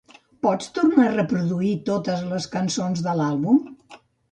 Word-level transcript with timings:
Pots 0.45 0.71
tornar 0.77 1.05
a 1.09 1.11
reproduir 1.17 1.75
totes 1.91 2.25
les 2.33 2.49
cançons 2.57 3.07
de 3.11 3.17
l'àlbum? 3.23 3.63